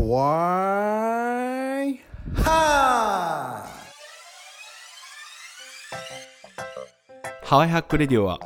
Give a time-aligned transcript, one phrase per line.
[0.00, 1.98] Hawaii
[2.34, 3.66] Ha!
[7.44, 8.40] ハワイハックレディオは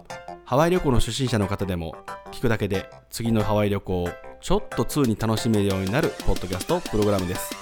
[0.44, 1.94] ハワイ旅行の初心者の方でも
[2.32, 4.08] 聞くだけで次のハワイ旅行を
[4.40, 7.54] ちょっと通に楽しめるようになるポッドキャストプログラムです。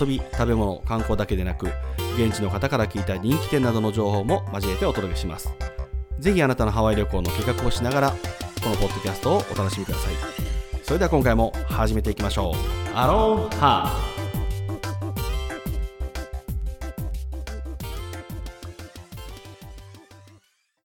[0.00, 1.68] 遊び食べ物観光だけでなく
[2.16, 5.54] 現地の方から聞いた人気店などの情報も交えてお届けします。
[6.18, 8.10] ぜひあなたのハワイ旅行の計画をしながら
[8.62, 10.49] このポッドキャストをお楽しみください。
[10.90, 12.96] それでは今回も始めていきましょう。
[12.96, 13.96] アロンハ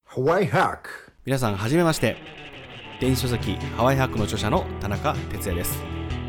[0.04, 1.12] ハワイハック。
[1.26, 2.18] 皆さんはじめまして。
[3.02, 5.84] 電子書籍ハワイハックの著者の田中哲也です、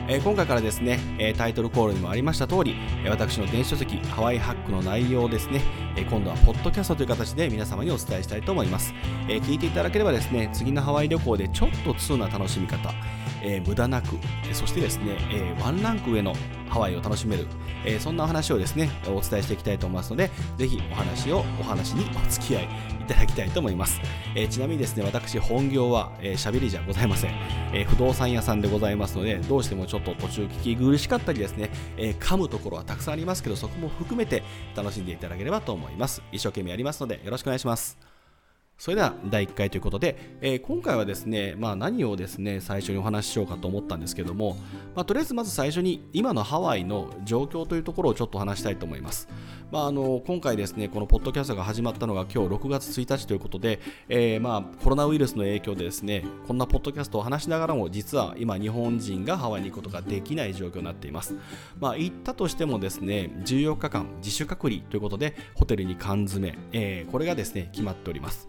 [0.09, 5.61] えー今回からですね、えータイトルコールにもありました通りえー私の電子書籍ハワイハックの内容をですね、
[5.97, 8.95] えー今度はポッドキャストという形で皆様にお伝えしたいと思います、
[9.29, 12.91] えー聞いていただければですね次のハワイ旅行でちょっと通な楽しみ方
[13.43, 14.17] えー無駄なく、
[14.53, 16.35] そしてですね、えーワンランク上の
[16.69, 17.47] ハワイを楽しめる、
[17.85, 22.69] えーそんなお話をですね、お伝えしていきたいと思いますので、ぜひお話を、お話にお付き合いい
[23.07, 24.01] ただきたいと思います。
[24.35, 27.31] えーちなみにですね、私、本業は喋、えー喋りじゃございません、
[27.73, 34.43] えー不動産屋さんでございますので、どうしてもちょっと途中聞き苦しかったりですね、えー噛むところはたくさんありますけど、そこも含めて
[34.75, 36.23] 楽しんでいただければと思います。
[36.33, 38.16] 一生懸命やりますので、よろしくお願いします。
[38.79, 44.57] それでは第1回ということで、えー今回はですね、まあ、何をですね最初にお話ししようかと思ったんですけども、
[44.95, 49.29] まあ、とりあえずまず最初に今のハワイの状況というところをちょっと話したいと思います。
[49.71, 61.35] まあ、あの今回ですねこのポッドキャストが始まったのが今日6月1日ということで、えーまあ、コロナウイルスの影響でですねこんなポッドキャストを話しながらも実は今日本人がハワイに行くことができない状況になっています。
[61.81, 68.49] まあ、行ったとしてもですね14日間自主隔離ということでホテルに缶詰、えーこれがですね決まっております。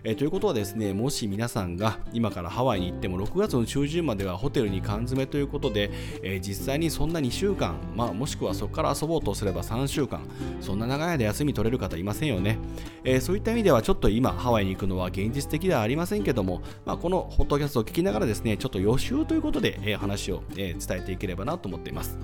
[0.03, 5.91] えーということはですねもし皆さんが今からハワイに行っても6月の中旬まではホテルに缶詰ということで、
[6.23, 10.21] えー実際にそんな2週間、まあ、もしくはそこから遊ぼうとすれば3週間
[10.59, 12.57] そんな長い間休み取れる方いませんよね、
[13.03, 22.17] えーそういった意味ではちょっと今ハワイに行くのは現実的ではありませんけども、まあ、このホットキャストを聞きながらですねちょっと予習ということで、え話を、え伝えていければなと思っています。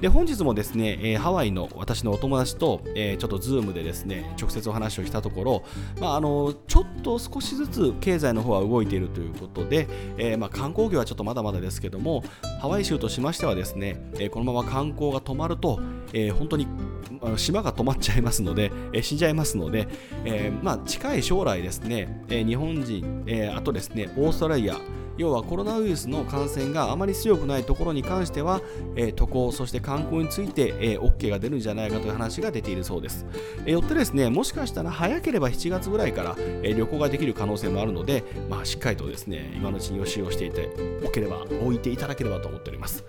[0.00, 5.64] で本日もですね、えハワイの私のお友達と、えちょっとズームでですね直接お話をしたところ、
[6.00, 9.88] まあ、あのちょっと少しずつ経済の方は動いているということで、
[10.18, 12.24] えーま、観光業はちょっとまだまだですけども
[12.60, 15.80] ハワイ州としましてはですね、えーこのまま観光が止まると、
[16.12, 16.66] えー本当に
[17.36, 19.86] 島が止まっちゃいますので、え死んじゃいますので、
[20.24, 24.76] えまあ、近い将来ですね、え日本人、えあとですねオーストラリア
[25.16, 28.60] 要はコロナウイルスの感染があまり強くないところに関しては、
[28.96, 33.26] えー渡航そして観光について、えー OK が出るんじゃないかという話が出ているそうです、
[33.64, 40.70] えーよってですねもしかしたら早ければ7月ぐらいから、えー旅行ができる可能性もあるので、まあ、しっかりとですね今のうちに予習をしていて
[41.04, 43.04] おければ置いていただければと思っております。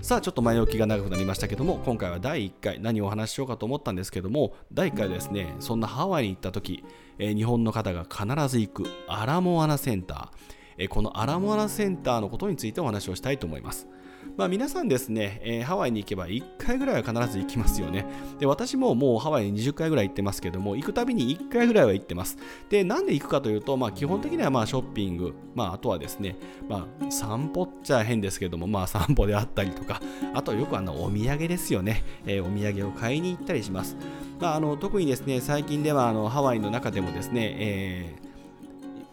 [0.00, 6.82] さあちょっと前置きが長くなりましたけども今回は第1回何をお話ししようかと思ったんですけども第1回ですねそんなハワイに行った時、
[7.18, 10.61] えー日本の方が必ず行くアラモアナセンター。
[10.88, 13.88] このアラモアナセンターのことについてお話をしたいと思います。
[14.36, 18.06] まあ、皆さんですね、えーハワイに行けば1回ぐらいは必ず行きますよね。
[18.38, 22.38] で、私ももうハワイに20回ぐらい行ってますけども、行くたびに1回ぐらいは行ってます。
[22.70, 26.36] で、なんで行くかというと、まあ、基本的にはまあショッピング、まあ、あとはですね、
[26.68, 30.00] まあ、散歩っちゃ変ですけども、まあ、散歩であったりとか、
[30.34, 33.96] あとはよくあのお土産ですよね、えーお土産を買いに行ったりします。
[34.40, 38.31] まあ、あの特にですね、最近ではあのハワイの中でもですね、えー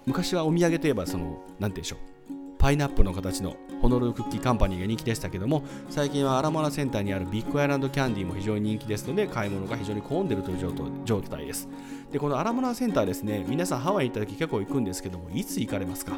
[0.09, 1.99] 昔はお土産といえばその何て言うんでしょう。
[2.57, 11.69] パイナップルの形のホノルルクッキーカンパニーが人気でしたけども最近はアラモナセンターにあるビッグアイランドキャンディーも非常に人気ですので買い物が非常に混んでるという状態状態です。
[12.11, 16.17] でこのアラモナセンターですね皆さんハワイに行った時結構行くんですけどもいつ行かれますか？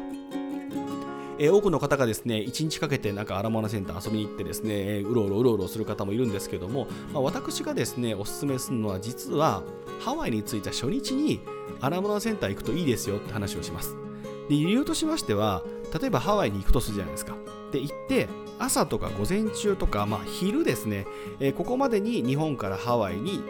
[1.44, 9.64] え多くの方がですね1日かけてなんかアラモアナセンター遊びに行ってですね、えうろうろうろうろする方もいるんですけども、まあ、私がですねおすすめするのは実は
[9.98, 11.40] ハワイに着いた初日に
[11.80, 13.96] アラモアナセンター行くといいですよって話をします。
[14.60, 15.62] 理由としましては
[15.98, 17.34] 例えばハワイに行くとするじゃないですか。
[17.72, 21.06] で行って朝とか午前中とか、まあ、昼ですね、
[21.40, 23.40] えーここまでに日本からハワイに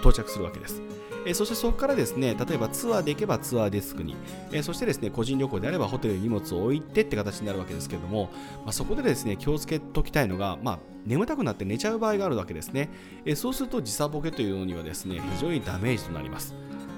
[0.00, 0.82] 到着するわけです。
[1.26, 4.14] えそしてそこからですね例えばツアーで行けばツアーデスクに、
[4.52, 8.30] えそしてですね個人旅行であればホテルに荷物を置いてって形になるわけですけども、
[8.64, 12.88] まあ、そこでですね気をつけときたいのが、まあ、眠たくなって寝ちゃう場合があるわけですね、
[13.24, 16.54] えそうすると時差ボケというのにはですね非常にダメージとなります。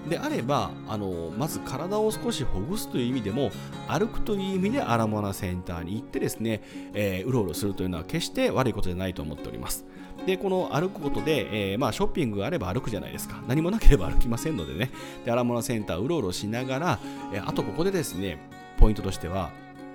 [0.08, 3.50] であればあのまず体を少しほぐすという意味でも
[3.88, 6.62] 歩くという意味でアラモナセンターに行ってですね、
[6.94, 9.84] えーうろうろするというのは決して悪いことじゃないと思っております。
[10.26, 13.42] でこの歩くことで、えーまあ、ショッピングがあれば歩くじゃないですか。
[13.46, 14.90] 何もなければ歩きませんのでね。
[15.24, 16.98] でアラモナセンターうろうろしながら、
[17.32, 18.38] えーあとここでですね
[18.78, 19.50] ポイントとしては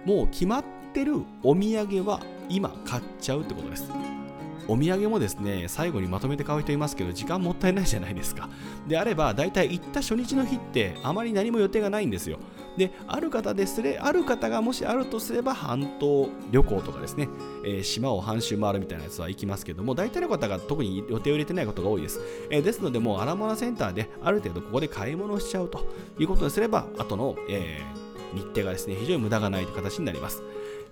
[0.05, 0.63] もう決まっ
[0.93, 2.19] てるお土産は
[2.49, 3.89] 今買っちゃうってことです。
[4.67, 8.49] お土産もですね最後にまとめて買う人いますけど時間もったいないじゃないですか。
[8.87, 12.39] であれば大体行った初日の日ってあまり何も予定がないんですよ。
[12.77, 17.29] である方ですれある方がもしあるとすれば半島旅行とかですね、
[17.65, 22.19] えー、島を半周回るみたいなやつは行きますけども大体の方が特に予定を入れてないことが多いです、
[22.49, 25.85] えー、ですのでもうアラモアナセンターである程度ここで買い物をしちゃうと
[26.17, 30.41] いうことにすれば後の、えー、日程がですね非常に無駄がないという形になります。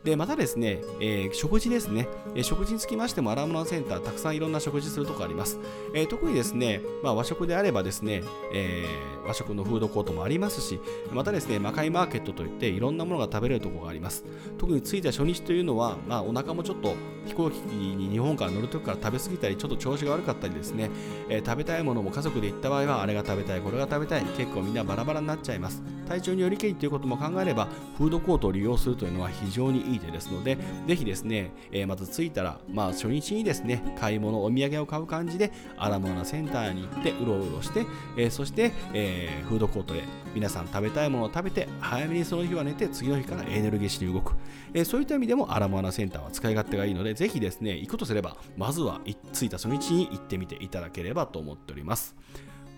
[0.03, 5.59] でまたですね、えー、食事ですね、えー、食事につきましてもアラモナセンターたくさんいろんな食事するとこあります、
[5.93, 8.85] えー、特にですね、まあ、和食であればですね、え
[9.25, 10.79] 和食のフードコートもありますし
[11.11, 14.23] またですね魔界マーケットといっていろんなものが食べれるとこがあります。
[14.57, 16.95] 特に着いた初日というのは、まあ、お腹もちょっと
[17.25, 20.89] 飛行機に日本から乗るときから食べ過ぎたりちょっと調子が悪かったりですね、
[21.29, 25.83] え食べたいものも家族で行った場合はあれが食べたいこれが食べたい結構みんなバラバラになっちゃいます。
[26.07, 30.57] 体調によりけりということも考えればフードコートを利用するというのは非常にいい手ですので
[30.87, 37.85] ぜひですね、えー、まず着いたら、まあ、初日にですね、買い物、お土産を買う感じで、アラモアナセンターに行って、うろうろして、
[38.17, 40.03] えー、そして、えー、フードコートで
[40.33, 44.33] 皆さん食べたいものを食べて、早めにその日は寝て、次の日からエネルギッシュに動く。
[44.73, 49.01] えー、そういった意味でも、アラモアナセンターは使い勝手がいいので、ぜひですね、行くとすれば、まずは
[49.33, 52.15] 着いた初日に行ってみていただければと思っております。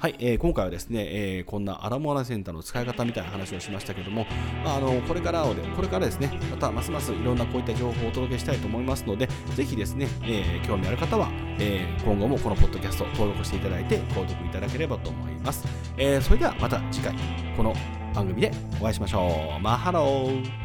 [0.04, 4.26] はい、えー、今回はですね、えー、こんなアラモアナセンターの使い方みたいな話をしましたけども、
[4.62, 15.66] まあ、あのこれからでこれからですね、またますますいろんなこういった情報をお届けしたいと思いますので、ぜひですね、えー、興味ある方は、えー、今後もこのポッドキャスト登録していただいて購読いただければと思います。
[15.96, 17.16] えー、それではまた次回、
[17.56, 17.74] この
[18.14, 18.52] 番組で
[18.82, 19.62] お会いしましょう。
[19.62, 20.63] マハロー